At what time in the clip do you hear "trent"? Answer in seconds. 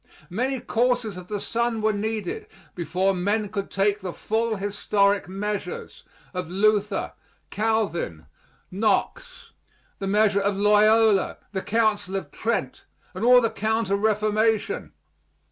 12.31-12.85